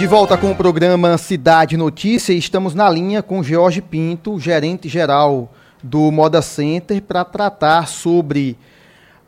de 0.00 0.06
volta 0.06 0.34
com 0.34 0.50
o 0.50 0.56
programa 0.56 1.18
Cidade 1.18 1.76
Notícia 1.76 2.32
estamos 2.32 2.74
na 2.74 2.88
linha 2.88 3.22
com 3.22 3.42
Jorge 3.42 3.82
Pinto, 3.82 4.40
gerente 4.40 4.88
geral 4.88 5.52
do 5.82 6.10
Moda 6.10 6.40
Center, 6.40 7.02
para 7.02 7.22
tratar 7.22 7.86
sobre 7.86 8.56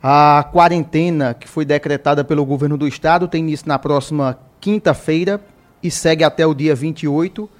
a 0.03 0.49
quarentena 0.51 1.35
que 1.35 1.47
foi 1.47 1.67
decretada 1.67 2.25
pelo 2.25 2.47
governo 2.47 2.79
do 2.79 2.89
estado. 2.89 3.29
Tem 3.29 3.43
início 3.43 3.69
na 3.69 3.79
próxima 3.79 4.39
quinta-feira 4.63 5.43
e 5.83 5.91
segue 5.91 6.25
até 6.25 6.47
o 6.47 6.55
dia 6.55 6.75
28 6.75 7.51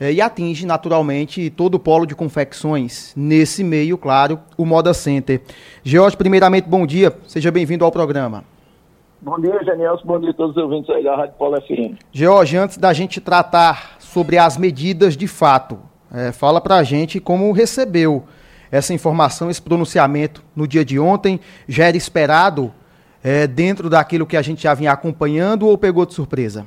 eh, 0.00 0.14
e 0.14 0.22
atinge 0.22 0.64
naturalmente 0.64 1.50
todo 1.50 1.74
o 1.74 1.78
polo 1.78 2.06
de 2.06 2.14
confecções. 2.14 3.12
Nesse 3.14 3.62
meio, 3.62 3.98
claro, 3.98 4.40
o 4.56 4.64
Moda 4.64 4.94
Center. 4.94 5.42
Jorge, 5.84 6.16
primeiramente, 6.16 6.66
bom 6.66 6.86
dia, 6.86 7.14
seja 7.26 7.50
bem-vindo 7.50 7.84
ao 7.84 7.92
programa. 7.92 8.55
Bom 9.26 9.40
dia, 9.40 9.60
Genelson. 9.64 10.06
Bom 10.06 10.20
dia 10.20 10.30
a 10.30 10.34
todos 10.34 10.56
os 10.56 10.62
ouvintes 10.62 10.88
aí 10.88 11.02
da 11.02 11.16
Rádio 11.16 11.34
Polo 11.34 11.60
FM. 11.60 11.98
George, 12.12 12.56
antes 12.56 12.78
da 12.78 12.92
gente 12.92 13.20
tratar 13.20 13.96
sobre 13.98 14.38
as 14.38 14.56
medidas 14.56 15.16
de 15.16 15.26
fato, 15.26 15.80
é, 16.14 16.30
fala 16.30 16.60
para 16.60 16.76
a 16.76 16.84
gente 16.84 17.18
como 17.18 17.50
recebeu 17.50 18.22
essa 18.70 18.94
informação, 18.94 19.50
esse 19.50 19.60
pronunciamento 19.60 20.44
no 20.54 20.64
dia 20.64 20.84
de 20.84 20.96
ontem. 21.00 21.40
Já 21.66 21.86
era 21.86 21.96
esperado 21.96 22.72
é, 23.20 23.48
dentro 23.48 23.90
daquilo 23.90 24.28
que 24.28 24.36
a 24.36 24.42
gente 24.42 24.62
já 24.62 24.74
vinha 24.74 24.92
acompanhando 24.92 25.66
ou 25.66 25.76
pegou 25.76 26.06
de 26.06 26.14
surpresa? 26.14 26.64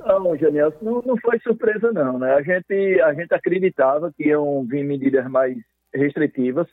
Não, 0.00 0.36
Janelson, 0.36 0.76
não, 0.82 1.00
não 1.00 1.16
foi 1.16 1.38
surpresa 1.38 1.90
não, 1.92 2.18
né? 2.18 2.34
A 2.34 2.42
gente, 2.42 3.00
a 3.00 3.14
gente 3.14 3.32
acreditava 3.32 4.12
que 4.14 4.28
iam 4.28 4.66
vir 4.66 4.84
medidas 4.84 5.26
mais 5.30 5.56
restritivas, 5.94 6.66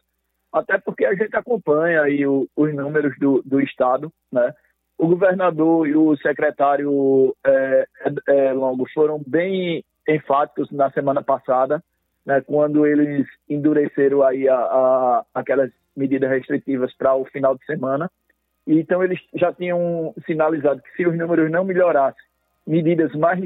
até 0.51 0.77
porque 0.77 1.05
a 1.05 1.15
gente 1.15 1.33
acompanha 1.33 2.01
aí 2.01 2.27
o, 2.27 2.45
os 2.57 2.75
números 2.75 3.17
do, 3.17 3.41
do 3.45 3.61
Estado, 3.61 4.11
né? 4.29 4.53
O 5.01 5.07
governador 5.07 5.87
e 5.87 5.95
o 5.95 6.15
secretário 6.17 7.35
é, 7.43 7.87
é, 8.29 8.53
Longo 8.53 8.87
foram 8.93 9.19
bem 9.25 9.83
enfáticos 10.07 10.69
na 10.69 10.91
semana 10.91 11.23
passada, 11.23 11.83
né, 12.23 12.39
quando 12.41 12.85
eles 12.85 13.25
endureceram 13.49 14.21
aí 14.21 14.47
a, 14.47 14.55
a, 14.55 15.25
aquelas 15.33 15.71
medidas 15.97 16.29
restritivas 16.29 16.93
para 16.93 17.15
o 17.15 17.25
final 17.25 17.57
de 17.57 17.65
semana. 17.65 18.11
Então, 18.67 19.03
eles 19.03 19.19
já 19.33 19.51
tinham 19.51 20.13
sinalizado 20.27 20.83
que 20.83 20.95
se 20.95 21.07
os 21.07 21.17
números 21.17 21.49
não 21.49 21.63
melhorassem, 21.63 22.21
medidas 22.67 23.11
mais 23.15 23.39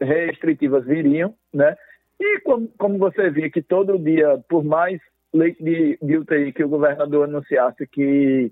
restritivas 0.00 0.86
viriam, 0.86 1.34
né? 1.52 1.76
E 2.18 2.40
como, 2.40 2.66
como 2.78 2.96
você 2.96 3.28
vê 3.28 3.50
que 3.50 3.60
todo 3.60 3.98
dia, 3.98 4.42
por 4.48 4.64
mais 4.64 5.02
leite 5.34 5.62
de, 5.62 5.98
de 6.00 6.16
UTI 6.16 6.50
que 6.50 6.64
o 6.64 6.68
governador 6.68 7.24
anunciasse 7.28 7.86
que 7.88 8.50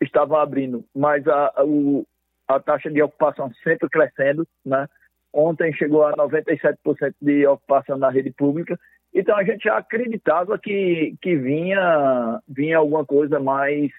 estavam 0.00 0.38
abrindo, 0.38 0.84
mas 0.94 1.26
a, 1.26 1.52
a, 1.56 1.64
o, 1.64 2.06
a 2.46 2.60
taxa 2.60 2.90
de 2.90 3.02
ocupação 3.02 3.50
sempre 3.62 3.88
crescendo, 3.88 4.46
né? 4.64 4.88
Ontem 5.32 5.72
chegou 5.74 6.04
a 6.06 6.16
97% 6.16 6.76
de 7.20 7.46
ocupação 7.46 7.98
na 7.98 8.08
rede 8.08 8.30
pública. 8.30 8.78
Então 9.14 9.36
a 9.36 9.44
gente 9.44 9.64
já 9.64 9.76
acreditava 9.76 10.58
que, 10.58 11.14
que 11.20 11.36
vinha, 11.36 12.40
vinha 12.48 12.78
alguma 12.78 13.04
coisa 13.04 13.38
mais, 13.38 13.90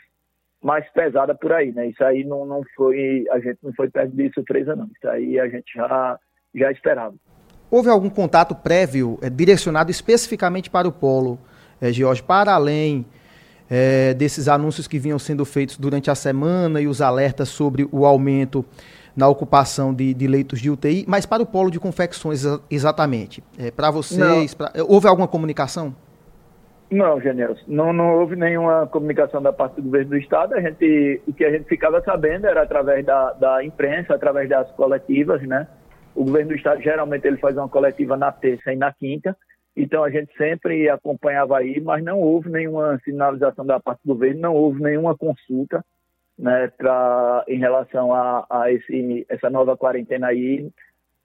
mais 0.62 0.90
pesada 0.92 1.36
por 1.36 1.52
aí, 1.52 1.72
né? 1.72 1.88
Isso 1.88 2.04
aí 2.04 2.24
não, 2.24 2.46
não 2.46 2.64
foi, 2.76 3.26
a 3.32 3.40
gente 3.40 3.60
não 3.62 3.74
foi 3.74 3.90
perto 3.90 4.16
de 4.16 4.32
surpresa, 4.34 4.76
não. 4.76 4.86
Isso 4.86 5.08
aí 5.08 5.40
a 5.40 5.48
gente 5.48 5.72
já, 5.74 6.20
já 6.56 6.72
esperava. 6.72 7.16
Houve 7.70 7.90
algum 7.90 8.10
contato 8.10 8.56
prévio 8.56 9.20
é, 9.22 9.30
direcionado 9.30 9.92
especificamente 9.92 10.70
para 10.70 10.88
o 10.88 10.92
polo, 10.92 11.40
é, 11.80 11.92
George, 11.92 12.24
para 12.24 12.54
além 12.54 13.06
é, 13.70 14.14
desses 14.14 14.48
anúncios 14.48 14.88
que 14.88 14.98
vinham 14.98 15.20
sendo 15.20 15.46
feitos 15.46 15.78
durante 15.78 16.10
a 16.10 16.16
semana 16.16 16.82
e 16.82 16.88
os 16.88 17.02
alertas 17.02 17.50
sobre 17.50 17.88
o 17.92 18.06
aumento 18.06 18.66
na 19.16 19.28
ocupação 19.28 19.94
de, 19.94 20.14
de 20.14 20.28
leitos 20.28 20.60
de 20.60 20.70
UTI, 20.70 21.06
mas 21.08 21.26
para 21.26 21.44
o 21.44 21.46
polo 21.46 21.70
de 21.70 21.80
confecções 21.80 22.44
exatamente. 22.72 23.44
É, 23.58 23.70
para 23.70 23.92
vocês, 23.92 24.54
pra, 24.54 24.72
houve 24.88 25.08
alguma 25.08 25.28
comunicação? 25.28 25.94
Não, 26.92 27.22
Genelson, 27.22 27.64
não, 27.68 27.94
não 27.94 28.16
houve 28.16 28.36
nenhuma 28.36 28.88
comunicação 28.88 29.42
da 29.42 29.54
parte 29.54 29.76
do 29.76 29.84
governo 29.84 30.10
do 30.10 30.18
Estado. 30.18 30.56
A 30.56 30.62
gente, 30.62 31.22
o 31.28 31.34
que 31.34 31.46
a 31.46 31.52
gente 31.52 31.66
ficava 31.66 32.02
sabendo 32.02 32.48
era 32.48 32.64
através 32.64 33.06
da, 33.06 33.34
da 33.34 33.64
imprensa, 33.64 34.16
através 34.16 34.50
das 34.50 34.72
coletivas, 34.72 35.42
né? 35.44 35.68
O 36.16 36.24
governo 36.24 36.50
do 36.50 36.56
Estado, 36.56 36.82
geralmente, 36.82 37.28
ele 37.28 37.38
faz 37.38 37.56
uma 37.56 37.70
coletiva 37.70 38.18
na 38.18 38.32
terça 38.32 38.74
e 38.74 38.76
na 38.76 38.92
quinta, 38.92 39.38
então 39.82 40.04
a 40.04 40.10
gente 40.10 40.36
sempre 40.36 40.90
acompanhava 40.90 41.58
aí, 41.58 41.80
mas 41.80 42.04
não 42.04 42.20
houve 42.20 42.50
nenhuma 42.50 43.00
sinalização 43.04 43.66
da 43.66 43.80
parte 43.80 44.02
do 44.04 44.14
governo, 44.14 44.42
não 44.42 44.54
houve 44.54 44.82
nenhuma 44.82 45.18
consulta 45.18 45.84
né, 46.38 46.68
pra, 46.78 47.44
em 47.48 47.60
relação 47.60 48.14
a, 48.14 48.46
a 48.50 48.72
esse, 48.72 49.26
essa 49.30 49.50
nova 49.50 49.78
quarentena 49.78 50.28
aí, 50.28 50.70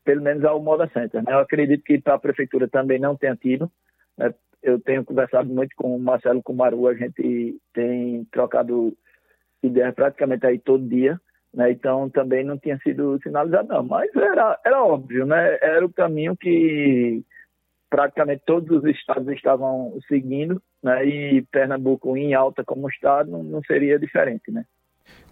pelo 0.04 0.22
menos 0.22 0.44
ao 0.44 0.60
Moda 0.60 0.90
Center. 0.92 1.22
Né? 1.22 1.32
Eu 1.32 1.38
acredito 1.38 1.84
que 1.84 2.00
para 2.00 2.14
a 2.14 2.18
prefeitura 2.18 2.68
também 2.68 2.98
não 2.98 3.16
tenha 3.16 3.36
tido. 3.36 3.70
Né? 4.18 4.34
Eu 4.62 4.80
tenho 4.80 5.04
conversado 5.04 5.48
muito 5.48 5.74
com 5.76 5.94
o 5.94 6.00
Marcelo 6.00 6.42
Kumaru, 6.42 6.88
a 6.88 6.94
gente 6.94 7.56
tem 7.72 8.24
trocado 8.32 8.92
ideias 9.62 9.94
praticamente 9.94 10.46
aí 10.46 10.58
todo 10.58 10.88
dia. 10.88 11.20
Né? 11.52 11.70
Então 11.70 12.10
também 12.10 12.44
não 12.44 12.58
tinha 12.58 12.78
sido 12.78 13.18
sinalizado, 13.22 13.68
não. 13.68 13.84
Mas 13.84 14.14
era, 14.16 14.58
era 14.64 14.84
óbvio, 14.84 15.24
né? 15.24 15.58
Era 15.62 15.86
o 15.86 15.92
caminho 15.92 16.36
que 16.36 17.24
praticamente 17.94 18.42
todos 18.44 18.68
os 18.76 18.84
estados 18.90 19.28
estavam 19.28 19.96
seguindo, 20.08 20.60
né? 20.82 21.06
E 21.06 21.42
Pernambuco 21.52 22.16
em 22.16 22.34
alta 22.34 22.64
como 22.64 22.88
estado 22.88 23.30
não, 23.30 23.62
seria 23.62 23.96
diferente, 24.00 24.50
né? 24.50 24.64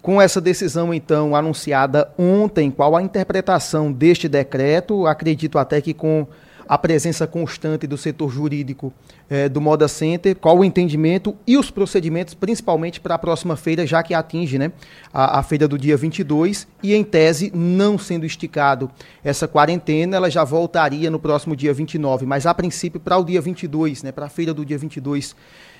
Com 0.01 0.23
essa 0.23 0.41
decisão, 0.41 0.95
então, 0.95 1.35
anunciada 1.35 2.13
ontem, 2.17 2.71
qual 2.71 2.95
a 2.95 3.03
interpretação 3.03 3.93
deste 3.93 4.29
decreto? 4.29 5.09
Acredito 5.09 5.59
até 5.59 5.81
que 5.81 5.93
com 5.93 6.25
a 6.69 6.79
presença 6.79 7.27
constante 7.27 7.87
do 7.87 7.97
setor 7.97 8.31
jurídico 8.31 8.93
eh, 9.29 9.49
do 9.49 9.61
Moda 9.61 9.89
Center, 9.89 10.37
qual 10.37 10.59
o 10.59 10.65
entendimento 10.65 11.37
e 11.47 11.57
os 11.57 11.71
procedimentos, 11.71 12.35
principalmente 12.35 13.01
para 13.01 13.15
a 13.15 13.19
próxima 13.19 13.57
feira, 13.57 13.87
já 13.87 14.03
que 14.03 14.15
atinge 14.15 14.59
né, 14.59 14.73
a, 15.13 15.39
a, 15.39 15.43
feira 15.43 15.67
do 15.69 15.79
dia 15.79 15.97
22, 15.97 16.69
e 16.83 16.95
em 16.95 17.05
tese, 17.05 17.53
não 17.55 17.99
sendo 17.99 18.27
esticado 18.27 18.91
essa 19.25 19.49
quarentena, 19.49 20.17
ela 20.17 20.31
já 20.31 20.45
voltaria 20.45 21.11
no 21.11 21.19
próximo 21.19 21.57
dia 21.57 21.73
29, 21.73 22.27
mas 22.27 22.47
a 22.47 22.55
princípio 22.55 23.01
para 23.01 23.19
o 23.19 23.25
dia 23.25 23.41
22, 23.41 24.03
né, 24.03 24.13
para 24.13 24.27
a 24.27 24.31
feira 24.31 24.53
do 24.55 24.65
dia 24.65 24.79
22, 24.79 25.37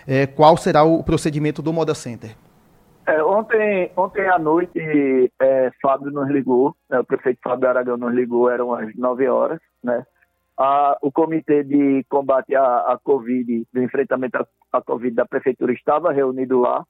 eh, 0.07 0.27
qual 0.27 0.57
será 0.57 0.83
o 0.83 1.03
procedimento 1.03 1.63
do 1.63 1.73
Moda 1.73 1.95
Center? 1.95 2.35
É, 3.07 3.23
ontem, 3.23 3.91
ontem 3.97 4.29
à 4.29 4.39
noite, 4.39 4.79
é, 5.41 5.71
Fábio 5.83 6.13
nos 6.13 6.31
ligou, 6.31 6.77
né, 6.89 7.01
o 7.01 7.05
prefeito 7.05 7.41
Fábio 7.43 7.69
Aragão 7.69 7.97
nos 7.97 8.15
ligou, 8.15 8.49
eram 8.49 8.73
as 8.73 8.95
9 8.95 9.29
horas, 9.29 9.59
né? 9.83 10.05
A, 10.59 10.99
o 11.03 11.11
Comitê 11.11 11.63
de 11.65 12.05
Combate 12.09 12.55
à, 12.55 12.93
à 12.93 12.99
Covid, 13.03 13.67
do 13.73 13.83
enfrentamento 13.83 14.39
à, 14.39 14.47
à 14.73 14.83
Covid 14.83 15.15
da 15.15 15.27
Prefeitura, 15.27 15.73
estava 15.73 16.13
reunido 16.13 16.61
lá 16.61 16.85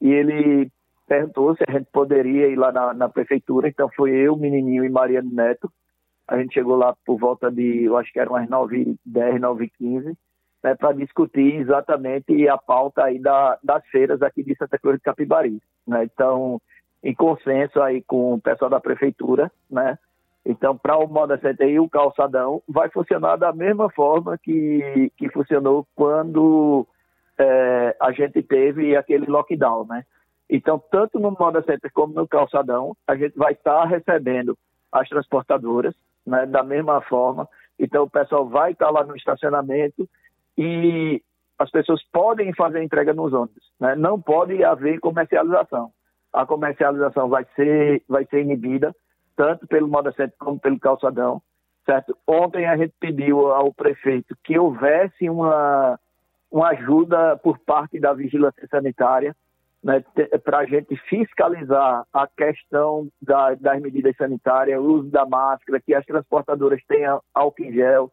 e 0.00 0.10
ele 0.10 0.70
perguntou 1.06 1.56
se 1.56 1.64
a 1.66 1.72
gente 1.72 1.88
poderia 1.92 2.46
ir 2.46 2.56
lá 2.56 2.70
na, 2.70 2.94
na 2.94 3.08
Prefeitura. 3.08 3.68
Então 3.68 3.88
foi 3.94 4.10
eu, 4.10 4.36
Menininho 4.36 4.84
e 4.84 4.88
Mariano 4.88 5.30
Neto. 5.32 5.70
A 6.26 6.38
gente 6.38 6.54
chegou 6.54 6.76
lá 6.76 6.94
por 7.04 7.18
volta 7.18 7.50
de, 7.50 7.84
eu 7.84 7.96
acho 7.96 8.12
que 8.12 8.20
eram 8.20 8.32
umas 8.32 8.48
9 8.48 8.96
10 9.04 9.40
9 9.40 9.70
15 9.76 10.16
né, 10.62 10.74
para 10.74 10.92
discutir 10.92 11.56
exatamente 11.56 12.48
a 12.48 12.56
pauta 12.56 13.04
aí 13.04 13.18
da, 13.18 13.58
das 13.62 13.84
feiras 13.86 14.22
aqui 14.22 14.42
de 14.42 14.54
Santa 14.56 14.78
Cruz 14.78 14.96
de 14.96 15.02
Capibari. 15.02 15.60
Né? 15.86 16.04
Então, 16.04 16.60
em 17.02 17.14
consenso 17.14 17.80
aí 17.82 18.02
com 18.02 18.34
o 18.34 18.40
pessoal 18.40 18.70
da 18.70 18.80
prefeitura, 18.80 19.50
né, 19.70 19.98
então, 20.44 20.76
para 20.76 20.96
o 20.96 21.06
Moda 21.06 21.38
Center 21.38 21.68
e 21.68 21.78
o 21.78 21.88
calçadão, 21.88 22.62
vai 22.68 22.88
funcionar 22.90 23.36
da 23.36 23.52
mesma 23.52 23.90
forma 23.90 24.38
que, 24.38 25.12
que 25.16 25.28
funcionou 25.28 25.86
quando 25.94 26.86
é, 27.38 27.96
a 28.00 28.10
gente 28.12 28.42
teve 28.42 28.96
aquele 28.96 29.26
lockdown, 29.26 29.86
né? 29.86 30.04
Então, 30.48 30.82
tanto 30.90 31.18
no 31.18 31.30
Moda 31.38 31.62
Center 31.62 31.90
como 31.92 32.14
no 32.14 32.26
calçadão, 32.26 32.96
a 33.06 33.14
gente 33.14 33.36
vai 33.36 33.52
estar 33.52 33.84
recebendo 33.84 34.56
as 34.90 35.08
transportadoras, 35.08 35.94
né, 36.26 36.46
da 36.46 36.62
mesma 36.62 37.00
forma. 37.02 37.48
Então, 37.78 38.04
o 38.04 38.10
pessoal 38.10 38.48
vai 38.48 38.72
estar 38.72 38.90
lá 38.90 39.04
no 39.04 39.14
estacionamento 39.14 40.08
e 40.58 41.22
as 41.58 41.70
pessoas 41.70 42.02
podem 42.10 42.52
fazer 42.54 42.82
entrega 42.82 43.12
nos 43.12 43.32
ônibus, 43.32 43.70
né? 43.78 43.94
Não 43.94 44.20
pode 44.20 44.64
haver 44.64 44.98
comercialização. 44.98 45.92
A 46.32 46.46
comercialização 46.46 47.28
vai 47.28 47.46
ser, 47.54 48.02
vai 48.08 48.24
ser 48.24 48.40
inibida 48.40 48.94
tanto 49.40 49.66
pelo 49.66 49.88
Moda 49.88 50.12
Center 50.12 50.34
como 50.38 50.60
pelo 50.60 50.78
Calçadão, 50.78 51.40
certo? 51.86 52.14
Ontem 52.26 52.66
a 52.66 52.76
gente 52.76 52.92
pediu 53.00 53.50
ao 53.50 53.72
prefeito 53.72 54.36
que 54.44 54.58
houvesse 54.58 55.30
uma, 55.30 55.98
uma 56.50 56.68
ajuda 56.68 57.38
por 57.38 57.58
parte 57.60 57.98
da 57.98 58.12
vigilância 58.12 58.68
sanitária, 58.70 59.34
né, 59.82 60.04
para 60.44 60.58
a 60.58 60.66
gente 60.66 60.94
fiscalizar 61.08 62.04
a 62.12 62.26
questão 62.26 63.08
da, 63.22 63.54
das 63.54 63.80
medidas 63.80 64.14
sanitárias, 64.14 64.78
o 64.78 64.84
uso 64.84 65.10
da 65.10 65.24
máscara, 65.24 65.80
que 65.80 65.94
as 65.94 66.04
transportadoras 66.04 66.82
tenham 66.86 67.22
álcool 67.32 67.64
em 67.64 67.72
gel, 67.72 68.12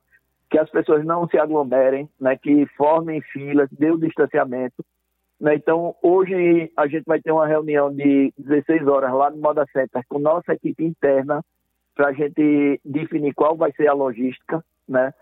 que 0.50 0.58
as 0.58 0.70
pessoas 0.70 1.04
não 1.04 1.28
se 1.28 1.38
aglomerem, 1.38 2.10
né, 2.18 2.38
que 2.38 2.66
formem 2.78 3.20
filas, 3.20 3.68
dê 3.70 3.92
o 3.92 4.00
distanciamento, 4.00 4.82
né? 5.40 5.56
Então, 5.56 5.96
hoje 6.02 6.72
a 6.76 6.88
gente 6.88 7.04
vai 7.06 7.22
ter 7.22 7.32
uma 7.32 7.48
reunião 7.48 7.94
de 7.94 8.34
16 8.38 8.88
horas 8.88 9.14
lá 9.14 9.30
no 9.30 9.38
Moda 9.38 9.66
Center 9.72 10.04
com 10.10 10.20
nossa 10.20 10.54
equipe 10.54 10.84
interna 10.84 11.44
para 11.96 12.10
a 12.10 12.14
gente 12.14 12.80
definir 12.84 13.34
qual 13.34 13.56
vai 13.56 13.72
ser 13.74 13.88
a 13.88 13.94
logística, 13.94 14.64
né? 14.88 15.14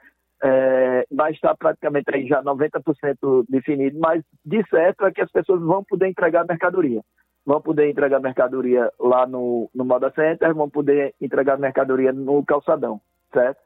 É, 0.44 1.06
vai 1.10 1.32
estar 1.32 1.56
praticamente 1.56 2.14
aí 2.14 2.28
já 2.28 2.44
90% 2.44 3.46
definido, 3.50 3.98
mas 4.00 4.22
de 4.46 4.64
certo 4.70 5.06
é 5.06 5.12
que 5.12 5.22
as 5.22 5.32
pessoas 5.32 5.62
vão 5.62 5.84
poder 5.84 6.08
entregar 6.08 6.46
mercadoria. 6.46 7.02
Vão 7.46 7.62
poder 7.62 7.90
entregar 7.90 8.20
mercadoria 8.20 8.92
lá 9.00 9.26
no, 9.26 9.70
no 9.74 9.86
Moda 9.86 10.12
Center, 10.14 10.54
vão 10.54 10.70
poder 10.70 11.14
entregar 11.22 11.58
mercadoria 11.58 12.12
no 12.12 12.44
calçadão, 12.44 13.00
certo? 13.32 13.60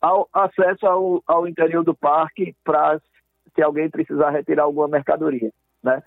Ao, 0.00 0.28
acesso 0.32 0.86
ao, 0.86 1.22
ao 1.26 1.48
interior 1.48 1.82
do 1.82 1.94
parque 1.94 2.54
para 2.62 3.00
se 3.54 3.62
alguém 3.62 3.90
precisar 3.90 4.30
retirar 4.30 4.64
alguma 4.64 4.88
mercadoria, 4.88 5.50
né? 5.84 6.02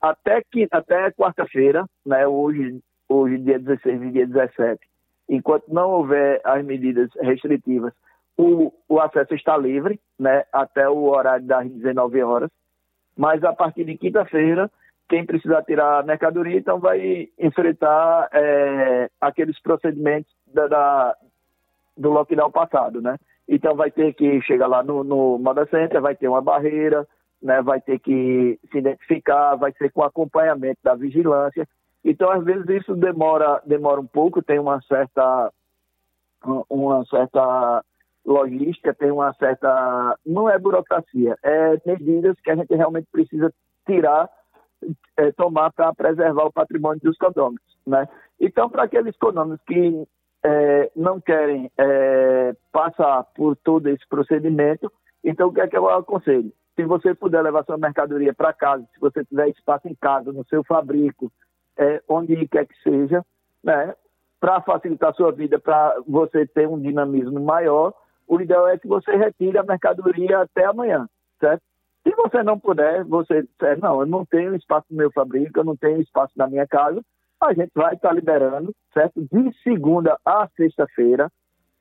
Até, 0.00 0.42
que, 0.42 0.68
até 0.70 1.10
quarta-feira, 1.10 1.84
né, 2.04 2.26
hoje, 2.26 2.78
hoje 3.08 3.38
dia 3.38 3.58
16 3.58 4.02
e 4.02 4.10
dia 4.10 4.26
17, 4.26 4.80
enquanto 5.28 5.72
não 5.72 5.90
houver 5.90 6.40
as 6.44 6.64
medidas 6.64 7.10
restritivas, 7.20 7.92
o, 8.36 8.72
o 8.88 9.00
acesso 9.00 9.34
está 9.34 9.56
livre, 9.56 9.98
né, 10.18 10.44
até 10.52 10.88
o 10.88 11.04
horário 11.04 11.46
das 11.46 11.68
19 11.70 12.22
horas, 12.22 12.50
mas 13.16 13.42
a 13.44 13.52
partir 13.52 13.84
de 13.84 13.96
quinta-feira, 13.96 14.70
quem 15.08 15.24
precisar 15.24 15.62
tirar 15.62 16.04
mercadoria, 16.04 16.58
então 16.58 16.78
vai 16.78 17.28
enfrentar 17.38 18.28
é, 18.32 19.08
aqueles 19.20 19.60
procedimentos 19.60 20.32
da, 20.52 20.66
da, 20.66 21.16
do 21.96 22.10
lockdown 22.10 22.50
passado, 22.50 23.00
né? 23.00 23.16
Então 23.48 23.74
vai 23.76 23.90
ter 23.90 24.14
que 24.14 24.40
chegar 24.42 24.66
lá 24.66 24.82
no, 24.82 25.04
no 25.04 25.38
Moda 25.38 25.66
Center, 25.66 26.00
vai 26.00 26.16
ter 26.16 26.28
uma 26.28 26.40
barreira, 26.40 27.06
né? 27.44 27.60
vai 27.60 27.78
ter 27.78 27.98
que 27.98 28.58
se 28.72 28.78
identificar, 28.78 29.54
vai 29.56 29.70
ser 29.74 29.92
com 29.92 30.02
acompanhamento 30.02 30.80
da 30.82 30.94
vigilância. 30.94 31.68
Então, 32.02 32.30
às 32.30 32.42
vezes, 32.42 32.66
isso 32.68 32.96
demora, 32.96 33.62
demora 33.66 34.00
um 34.00 34.06
pouco, 34.06 34.42
tem 34.42 34.58
uma 34.58 34.80
certa, 34.82 35.52
uma 36.70 37.04
certa 37.04 37.84
logística, 38.24 38.94
tem 38.94 39.10
uma 39.10 39.32
certa. 39.34 40.18
Não 40.24 40.48
é 40.48 40.58
burocracia, 40.58 41.36
é 41.42 41.78
medidas 41.84 42.40
que 42.40 42.50
a 42.50 42.56
gente 42.56 42.74
realmente 42.74 43.06
precisa 43.12 43.52
tirar, 43.86 44.28
é, 45.18 45.30
tomar 45.32 45.70
para 45.72 45.92
preservar 45.94 46.44
o 46.44 46.52
patrimônio 46.52 47.00
dos 47.02 47.18
condôminos. 47.18 47.62
Né? 47.86 48.08
Então, 48.40 48.70
para 48.70 48.84
aqueles 48.84 49.16
condôminos 49.18 49.60
que 49.66 50.06
é, 50.42 50.90
não 50.96 51.20
querem 51.20 51.70
é, 51.76 52.54
passar 52.72 53.24
por 53.34 53.54
todo 53.56 53.86
esse 53.88 54.06
procedimento, 54.08 54.90
então 55.22 55.48
o 55.48 55.52
que 55.52 55.60
é 55.60 55.68
que 55.68 55.76
eu 55.76 55.88
aconselho? 55.88 56.52
Se 56.76 56.84
você 56.84 57.14
puder 57.14 57.42
levar 57.42 57.64
sua 57.64 57.78
mercadoria 57.78 58.34
para 58.34 58.52
casa, 58.52 58.84
se 58.92 59.00
você 59.00 59.24
tiver 59.24 59.48
espaço 59.48 59.88
em 59.88 59.94
casa, 59.94 60.32
no 60.32 60.44
seu 60.46 60.64
fabrico, 60.64 61.30
é, 61.76 62.02
onde 62.08 62.48
quer 62.48 62.66
que 62.66 62.74
seja, 62.82 63.24
né, 63.62 63.94
para 64.40 64.60
facilitar 64.60 65.14
sua 65.14 65.32
vida, 65.32 65.58
para 65.58 65.96
você 66.06 66.46
ter 66.46 66.68
um 66.68 66.80
dinamismo 66.80 67.40
maior, 67.40 67.94
o 68.26 68.40
ideal 68.40 68.68
é 68.68 68.78
que 68.78 68.88
você 68.88 69.16
retire 69.16 69.58
a 69.58 69.62
mercadoria 69.62 70.40
até 70.40 70.64
amanhã, 70.64 71.08
certo? 71.40 71.62
Se 72.06 72.14
você 72.14 72.42
não 72.42 72.58
puder, 72.58 73.04
você 73.04 73.42
disser, 73.42 73.78
não, 73.80 74.00
eu 74.00 74.06
não 74.06 74.24
tenho 74.26 74.54
espaço 74.54 74.86
no 74.90 74.96
meu 74.98 75.10
fabrico, 75.12 75.58
eu 75.58 75.64
não 75.64 75.76
tenho 75.76 76.00
espaço 76.00 76.32
na 76.36 76.46
minha 76.46 76.66
casa, 76.66 77.00
a 77.40 77.54
gente 77.54 77.70
vai 77.74 77.94
estar 77.94 78.08
tá 78.08 78.14
liberando, 78.14 78.74
certo? 78.92 79.26
De 79.32 79.52
segunda 79.62 80.18
a 80.24 80.48
sexta-feira, 80.56 81.30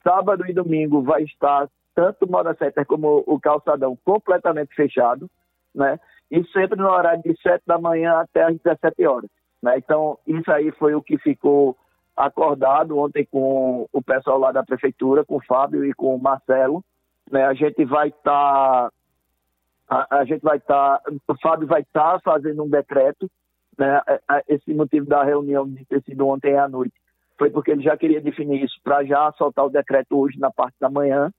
sábado 0.01 0.45
e 0.48 0.54
domingo 0.54 1.01
vai 1.01 1.24
estar 1.24 1.68
tanto 1.95 2.25
o 2.25 2.31
Moda 2.31 2.56
Center 2.56 2.86
como 2.86 3.24
o 3.25 3.40
Calçadão 3.40 3.98
completamente 4.04 4.74
fechado, 4.75 5.30
né? 5.74 6.00
E 6.31 6.44
sempre 6.48 6.80
no 6.80 6.90
horário 6.90 7.22
de 7.22 7.40
7 7.42 7.63
da 7.66 7.78
manhã 7.78 8.19
até 8.19 8.44
as 8.44 8.57
17 8.60 9.06
horas. 9.06 9.30
Né? 9.62 9.78
Então, 9.78 10.18
isso 10.28 10.51
aí 10.51 10.72
foi 10.72 10.95
o 10.95 11.01
que 11.01 11.18
ficou 11.18 11.78
acordado 12.16 12.98
ontem 12.98 13.25
com 13.25 13.88
o 13.92 14.01
pessoal 14.04 14.38
lá 14.38 14.51
da 14.51 14.63
prefeitura, 14.63 15.24
com 15.24 15.38
o 15.38 15.45
Fábio 15.45 15.86
e 15.86 15.94
com 15.94 16.16
o 16.16 16.22
Marcelo. 16.22 16.84
Né? 17.31 17.44
A 17.45 17.54
gente 17.54 17.86
vai 17.86 18.10
estar. 18.10 18.90
Tá, 19.88 20.07
a, 20.10 20.18
a, 20.18 20.25
gente 20.25 20.42
vai 20.42 20.57
estar. 20.57 21.00
Tá, 21.00 21.12
o 21.28 21.36
Fábio 21.40 21.68
vai 21.68 21.81
estar 21.81 22.13
tá 22.13 22.19
fazendo 22.19 22.63
um 22.63 22.69
decreto. 22.69 23.30
Né? 23.78 24.01
Esse 24.48 24.74
motivo 24.74 25.06
da 25.06 25.24
reunião 25.24 25.68
de 25.68 25.86
ter 25.86 26.01
sido 26.04 26.28
ontem 26.28 26.57
à 26.57 26.68
noite 26.68 26.94
foi 27.38 27.50
porque 27.50 27.72
ele 27.72 27.84
já 27.84 27.98
queria 27.98 28.22
definir 28.22 28.63
isso 28.63 28.80
para 28.84 29.04
já 29.04 29.31
soltar 29.34 29.66
o 29.66 29.69
decreto 29.69 30.19
hoje 30.19 30.40
na 30.40 30.51
parte 30.51 30.75
da 30.80 30.90
manhã. 30.90 31.31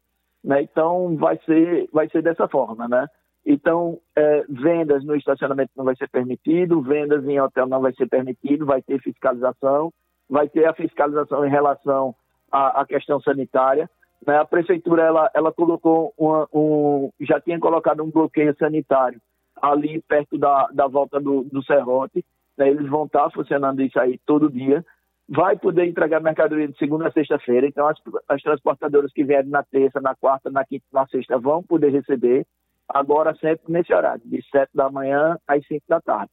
Né? 0.45 0.63
Então 0.63 1.17
vai 1.17 1.39
ser, 1.47 1.89
vai 1.91 2.09
ser 2.11 2.23
dessa 2.23 2.47
forma, 2.47 2.87
né? 2.87 3.07
Então, 3.47 3.99
é, 4.17 4.45
vendas 4.49 5.05
no 5.05 5.15
estacionamento 5.15 5.71
não 5.77 5.85
vai 5.85 5.95
ser 5.97 6.09
permitido, 6.09 6.81
vendas 6.81 7.27
em 7.27 7.39
hotel 7.41 7.67
não 7.67 7.81
vai 7.81 7.93
ser 7.93 8.09
permitido, 8.09 8.65
vai 8.65 8.81
ter 8.81 9.01
fiscalização, 9.03 9.93
vai 10.29 10.49
ter 10.49 10.65
a 10.67 10.73
fiscalização 10.73 11.45
em 11.45 11.51
relação 11.51 12.15
à, 12.51 12.81
à 12.81 12.87
questão 12.87 13.21
sanitária. 13.21 13.89
Né? 14.27 14.39
A 14.39 14.47
prefeitura 14.47 15.03
ela, 15.03 15.31
ela 15.35 15.53
colocou 15.53 16.15
uma, 16.17 16.49
um, 16.55 17.11
já 17.21 17.39
tinha 17.39 17.61
colocado 17.61 18.03
um 18.03 18.11
bloqueio 18.11 18.57
sanitário 18.59 19.21
ali 19.61 20.03
perto 20.09 20.39
da, 20.39 20.69
da 20.73 20.87
volta 20.87 21.21
do, 21.21 21.45
do 21.45 21.63
Serrote. 21.65 22.25
Né? 22.57 22.71
Eles 22.71 22.89
vão 22.89 23.05
estar 23.05 23.31
funcionando 23.31 23.83
isso 23.83 24.01
aí 24.01 24.19
todo 24.25 24.51
dia 24.51 24.83
vai 25.29 25.57
poder 25.57 25.87
entregar 25.87 26.21
mercadoria 26.21 26.69
de 26.69 26.77
segunda 26.77 27.09
a 27.09 27.13
sexta-feira. 27.13 27.67
Então, 27.67 27.87
as, 27.89 27.99
as, 28.29 28.43
transportadoras 28.43 29.13
que 29.13 29.25
vierem 29.25 29.51
na 29.51 29.63
terça, 29.63 30.01
na 30.01 30.15
quarta, 30.15 30.51
na 30.51 30.65
quinta, 30.65 30.85
na 30.93 31.07
sexta 31.07 31.39
vão 31.39 31.63
poder 31.63 31.91
receber, 31.91 32.47
agora 32.89 33.35
sempre 33.37 33.73
nesse 33.73 33.93
horário, 33.93 34.23
de 34.25 34.43
sete 34.51 34.71
da 34.75 34.91
manhã 34.91 35.39
às 35.47 35.67
cinco 35.67 35.85
da 35.89 36.01
tarde. 36.01 36.31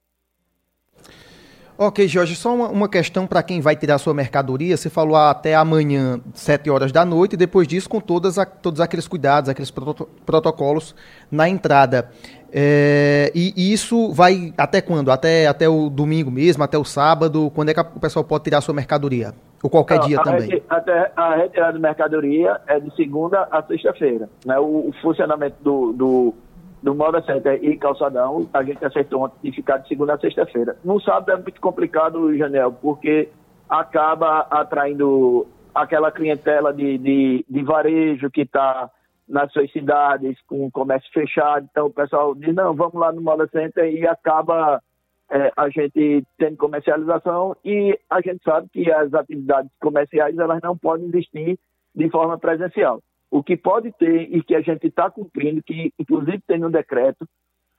Ok, 1.83 2.07
Jorge, 2.07 2.35
só 2.35 2.53
uma, 2.53 2.67
uma 2.67 2.87
questão 2.87 3.25
para 3.25 3.41
quem 3.41 3.59
vai 3.59 3.75
tirar 3.75 3.97
sua 3.97 4.13
mercadoria. 4.13 4.77
Você 4.77 4.87
falou 4.87 5.15
até 5.15 5.55
amanhã, 5.55 6.21
7 6.31 6.69
horas 6.69 6.91
da 6.91 7.03
noite, 7.03 7.33
e 7.33 7.37
depois 7.37 7.67
disso, 7.67 7.89
com 7.89 7.99
todas 7.99 8.37
a, 8.37 8.45
todos 8.45 8.79
aqueles 8.79 9.07
cuidados, 9.07 9.49
aqueles 9.49 9.71
protocolos 9.71 10.93
na 11.31 11.49
entrada. 11.49 12.07
É, 12.53 13.31
e 13.33 13.73
isso 13.73 14.13
vai 14.13 14.53
até 14.59 14.79
quando? 14.79 15.09
Até, 15.09 15.47
até 15.47 15.67
o 15.67 15.89
domingo 15.89 16.29
mesmo, 16.29 16.63
até 16.63 16.77
o 16.77 16.85
sábado? 16.85 17.51
Quando 17.55 17.69
é 17.69 17.73
que 17.73 17.79
a, 17.79 17.83
o 17.95 17.99
pessoal 17.99 18.23
pode 18.23 18.43
tirar 18.43 18.61
sua 18.61 18.75
mercadoria? 18.75 19.33
Ou 19.63 19.69
qualquer 19.69 19.97
Não, 20.01 20.07
dia 20.07 20.19
a 20.19 20.23
também? 20.23 20.49
Reti, 20.49 20.63
até 20.69 21.11
a 21.15 21.35
retirada 21.35 21.73
de 21.73 21.79
mercadoria 21.79 22.61
é 22.67 22.79
de 22.79 22.95
segunda 22.95 23.47
a 23.49 23.63
sexta-feira. 23.63 24.29
Né? 24.45 24.59
O, 24.59 24.89
o 24.89 24.93
funcionamento 25.01 25.55
do, 25.63 25.93
do 25.93 26.35
do 26.81 26.95
Moda 26.95 27.21
Center 27.21 27.63
e 27.63 27.77
Calçadão, 27.77 28.49
a 28.53 28.63
gente 28.63 28.83
acertou 28.83 29.23
ontem 29.23 29.49
de 29.49 29.55
ficar 29.55 29.77
de 29.77 29.87
segunda 29.87 30.15
a 30.15 30.19
sexta-feira. 30.19 30.77
No 30.83 30.99
sábado 30.99 31.31
é 31.31 31.35
muito 31.35 31.61
complicado, 31.61 32.35
Janel, 32.35 32.71
porque 32.73 33.29
acaba 33.69 34.47
atraindo 34.49 35.47
aquela 35.73 36.11
clientela 36.11 36.73
de, 36.73 36.97
de, 36.97 37.45
de 37.47 37.63
varejo 37.63 38.29
que 38.31 38.41
está 38.41 38.89
nas 39.27 39.51
suas 39.53 39.71
cidades 39.71 40.37
com 40.47 40.65
o 40.65 40.71
comércio 40.71 41.09
fechado. 41.13 41.67
Então 41.71 41.85
o 41.85 41.93
pessoal 41.93 42.35
diz, 42.35 42.53
não, 42.53 42.73
vamos 42.73 42.95
lá 42.95 43.11
no 43.11 43.21
Moda 43.21 43.47
Center 43.47 43.85
e 43.93 44.05
acaba 44.05 44.81
é, 45.29 45.51
a 45.55 45.69
gente 45.69 46.25
tendo 46.37 46.57
comercialização 46.57 47.55
e 47.63 47.97
a 48.09 48.19
gente 48.21 48.43
sabe 48.43 48.67
que 48.73 48.91
as 48.91 49.13
atividades 49.13 49.71
comerciais 49.79 50.37
elas 50.37 50.59
não 50.61 50.77
podem 50.77 51.07
existir 51.07 51.57
de 51.95 52.09
forma 52.09 52.37
presencial. 52.37 53.01
O 53.31 53.41
que 53.41 53.55
pode 53.55 53.93
ter 53.93 54.23
e 54.35 54.43
que 54.43 54.53
a 54.53 54.61
gente 54.61 54.87
está 54.87 55.09
cumprindo, 55.09 55.63
que 55.63 55.93
inclusive 55.97 56.41
tem 56.45 56.59
no 56.59 56.69
decreto, 56.69 57.25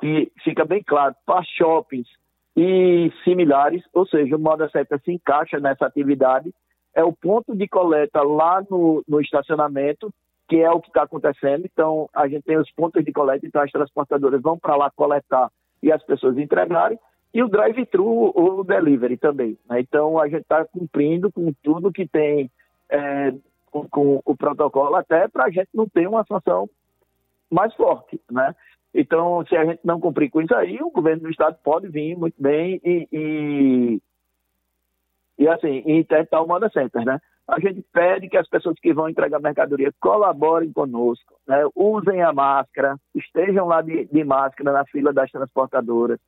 que 0.01 0.33
fica 0.43 0.65
bem 0.65 0.83
claro, 0.83 1.15
para 1.27 1.45
shoppings 1.45 2.09
e 2.57 3.13
similares, 3.23 3.83
ou 3.93 4.07
seja, 4.07 4.35
o 4.35 4.41
Moda 4.41 4.69
Certa 4.71 4.99
se 4.99 5.13
encaixa 5.13 5.61
nessa 5.61 5.87
atividade, 5.87 6.53
é 6.95 7.05
o 7.05 7.13
ponto 7.13 7.55
de 7.55 7.69
coleta 7.69 8.23
lá 8.23 8.65
no, 8.69 9.05
no 9.07 9.21
estacionamento, 9.21 10.13
que 10.49 10.57
é 10.57 10.71
o 10.71 10.81
que 10.81 10.89
está 10.89 11.03
acontecendo. 11.03 11.65
Então, 11.65 12.09
a 12.15 12.27
gente 12.27 12.43
tem 12.43 12.59
os 12.59 12.71
pontos 12.73 13.05
de 13.05 13.13
coleta, 13.13 13.47
então 13.47 13.63
as 13.63 13.71
transportadoras 13.71 14.41
vão 14.43 14.59
para 14.59 14.77
lá 14.77 14.91
coletar 14.91 15.51
e 15.83 15.93
as 15.93 16.03
pessoas 16.03 16.39
entregarem, 16.39 16.99
e 17.35 17.43
o 17.43 17.49
drive-thru 17.49 18.33
ou 18.35 18.63
delivery 18.63 19.17
também. 19.17 19.59
Né? 19.69 19.81
Então, 19.81 20.19
a 20.19 20.29
gente 20.29 20.43
está 20.43 20.65
cumprindo 20.65 21.33
com 21.33 21.53
tudo 21.63 21.93
que 21.93 22.07
tem 22.07 22.51
é, 22.91 23.33
com, 23.73 23.89
com 23.89 24.23
o 24.25 24.37
protocolo, 24.37 24.95
até 24.95 25.27
para 25.27 25.47
a 25.47 25.51
gente 25.51 25.71
não 25.75 25.89
ter 25.89 26.07
uma 26.07 26.25
sanção 26.25 26.69
mais 27.51 27.75
forte, 27.75 28.21
né? 28.31 28.55
Então, 28.95 29.45
se 29.47 29.57
a 29.57 29.65
gente 29.65 29.81
não 29.83 29.99
cumprir 29.99 30.31
com 30.31 30.43
isso 30.43 30.55
aí, 30.55 30.79
o 30.83 30.91
governo 30.91 31.23
do 31.23 31.31
estado 31.31 31.57
pode 31.65 31.89
vir 31.89 32.17
muito 32.17 32.41
bem 32.41 32.79
e, 32.85 33.09
e, 33.11 34.03
e 35.39 35.49
assim, 35.49 35.83
interditar 35.87 36.45
o 36.45 36.47
Moda 36.47 36.69
Center, 36.69 37.03
né? 37.05 37.19
A 37.49 37.59
gente 37.59 37.83
pede 37.93 38.29
que 38.29 38.37
as 38.37 38.49
pessoas 38.49 38.79
que 38.79 38.93
vão 38.93 39.09
entregar 39.09 39.41
mercadoria 39.41 39.93
colaborem 39.99 40.73
conosco, 40.73 41.35
né? 41.47 41.63
usem 41.75 42.23
a 42.23 42.33
máscara, 42.33 42.97
estejam 43.15 43.67
lá 43.67 43.83
de, 43.83 44.05
de 44.05 44.25
máscara 44.25 44.73
na 44.73 44.85
fila 44.85 45.13
das 45.13 45.31
transportadoras, 45.31 46.21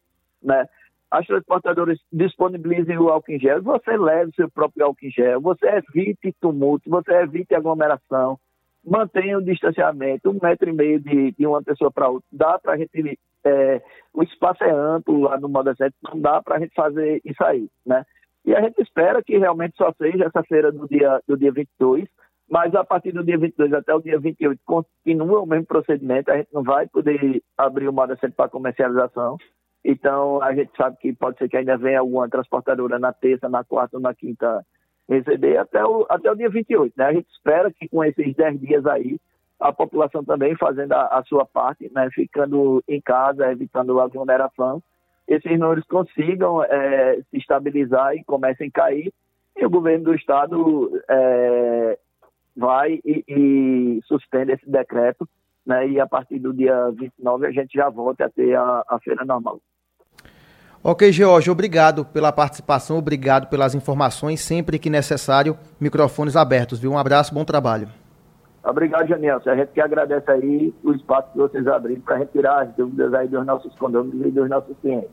né? 0.42 0.66
As 1.14 1.24
transportadoras 1.28 1.96
disponibilizem 2.12 2.98
o 2.98 3.08
álcool 3.08 3.30
em 3.30 3.38
gel, 3.38 3.62
você 3.62 3.96
leve 3.96 4.32
seu 4.34 4.50
próprio 4.50 4.86
álcool 4.86 5.06
em 5.06 5.10
gel, 5.10 5.40
você 5.40 5.66
evite 5.68 6.34
tumulto, 6.40 6.90
você 6.90 7.12
evite 7.12 7.54
aglomeração, 7.54 8.36
mantenha 8.84 9.38
o 9.38 9.44
distanciamento, 9.44 10.28
um 10.28 10.40
metro 10.42 10.68
e 10.68 10.72
meio 10.72 10.98
de, 10.98 11.30
de 11.30 11.46
uma 11.46 11.62
pessoa 11.62 11.88
para 11.88 12.08
outra. 12.08 12.26
Dá 12.32 12.58
para 12.58 12.72
a 12.72 12.76
gente. 12.76 13.16
É, 13.44 13.80
o 14.12 14.24
espaço 14.24 14.64
é 14.64 14.70
amplo 14.72 15.20
lá 15.20 15.38
no 15.38 15.48
Moda 15.48 15.72
7, 15.76 15.94
não 16.02 16.20
dá 16.20 16.42
para 16.42 16.56
a 16.56 16.58
gente 16.58 16.74
fazer 16.74 17.20
isso 17.24 17.44
aí, 17.44 17.68
né? 17.86 18.04
E 18.44 18.52
a 18.52 18.60
gente 18.60 18.82
espera 18.82 19.22
que 19.22 19.38
realmente 19.38 19.76
só 19.76 19.92
seja 19.92 20.24
essa 20.24 20.42
feira 20.42 20.72
do 20.72 20.88
dia, 20.88 21.20
do 21.28 21.36
dia 21.36 21.52
22, 21.52 22.08
mas 22.50 22.74
a 22.74 22.82
partir 22.82 23.12
do 23.12 23.22
dia 23.22 23.38
22 23.38 23.72
até 23.72 23.94
o 23.94 24.00
dia 24.00 24.18
28 24.18 24.60
continua 24.64 25.42
o 25.42 25.46
mesmo 25.46 25.66
procedimento, 25.66 26.30
a 26.32 26.38
gente 26.38 26.48
não 26.52 26.64
vai 26.64 26.88
poder 26.88 27.40
abrir 27.56 27.88
o 27.88 27.92
Moda 27.92 28.16
Center 28.16 28.34
para 28.34 28.50
comercialização. 28.50 29.38
Então, 29.84 30.42
a 30.42 30.54
gente 30.54 30.70
sabe 30.76 30.96
que 30.96 31.12
pode 31.12 31.36
ser 31.36 31.48
que 31.48 31.56
ainda 31.56 31.76
venha 31.76 32.00
alguma 32.00 32.28
transportadora 32.28 32.98
na 32.98 33.12
terça, 33.12 33.48
na 33.48 33.62
quarta 33.62 33.96
ou 33.96 34.02
na 34.02 34.14
quinta 34.14 34.64
receber 35.08 35.58
até 35.58 35.84
o, 35.84 36.06
até 36.08 36.30
o 36.30 36.34
dia 36.34 36.48
28. 36.48 36.94
Né? 36.96 37.04
A 37.04 37.12
gente 37.12 37.28
espera 37.30 37.70
que 37.70 37.88
com 37.88 38.02
esses 38.02 38.34
10 38.34 38.60
dias 38.60 38.86
aí, 38.86 39.18
a 39.60 39.72
população 39.72 40.24
também 40.24 40.56
fazendo 40.56 40.92
a, 40.92 41.18
a 41.18 41.22
sua 41.24 41.44
parte, 41.44 41.90
né? 41.94 42.08
ficando 42.12 42.82
em 42.88 43.00
casa, 43.00 43.52
evitando 43.52 44.00
aglomeração, 44.00 44.82
esses 45.28 45.58
números 45.58 45.84
consigam 45.86 46.62
é, 46.62 47.16
se 47.30 47.36
estabilizar 47.36 48.14
e 48.14 48.24
comecem 48.24 48.68
a 48.68 48.70
cair, 48.70 49.12
e 49.56 49.64
o 49.64 49.70
governo 49.70 50.04
do 50.04 50.14
estado 50.14 50.90
é, 51.08 51.98
vai 52.56 53.00
e, 53.04 53.24
e, 53.28 54.00
suspende 54.04 54.52
esse 54.52 54.68
decreto, 54.68 55.28
né? 55.64 55.86
e 55.88 56.00
a 56.00 56.06
partir 56.06 56.38
do 56.38 56.52
dia 56.52 56.90
29 56.90 57.46
a 57.46 57.50
gente 57.50 57.72
já 57.72 57.88
volta 57.88 58.26
a 58.26 58.30
ter 58.30 58.54
a, 58.56 58.84
a 58.88 58.98
feira 58.98 59.24
normal. 59.24 59.60
Ok, 60.86 61.10
George, 61.10 61.50
obrigado 61.50 62.04
pela 62.04 62.30
participação, 62.30 62.98
obrigado 62.98 63.46
pelas 63.46 63.74
informações. 63.74 64.42
Sempre 64.42 64.78
que 64.78 64.90
necessário, 64.90 65.56
microfones 65.80 66.36
abertos, 66.36 66.78
viu? 66.78 66.92
Um 66.92 66.98
abraço, 66.98 67.32
bom 67.32 67.42
trabalho. 67.42 67.88
Obrigado, 68.62 69.08
Janiel. 69.08 69.40
A 69.46 69.56
gente 69.56 69.72
que 69.72 69.80
agradece 69.80 70.30
aí 70.30 70.74
o 70.84 70.92
espaço 70.92 71.32
que 71.32 71.38
vocês 71.38 71.66
abriram 71.66 72.02
para 72.02 72.18
retirar 72.18 72.64
as 72.64 72.74
dúvidas 72.74 73.14
aí 73.14 73.26
dos 73.26 73.46
nossos 73.46 73.74
condôminos 73.76 74.26
e 74.26 74.30
dos 74.30 74.46
nossos 74.50 74.76
clientes. 74.82 75.08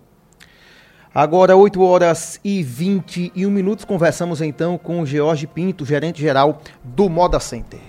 Agora, 1.16 1.56
8 1.56 1.82
horas 1.82 2.38
e 2.44 2.62
21 2.62 3.50
minutos, 3.50 3.86
conversamos 3.86 4.42
então 4.42 4.78
com 4.78 5.00
o 5.00 5.06
George 5.06 5.48
Pinto, 5.48 5.86
gerente 5.86 6.20
geral 6.20 6.60
do 6.84 7.08
Moda 7.10 7.40
Center. 7.40 7.80